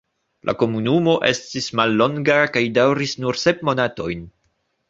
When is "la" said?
0.49-0.53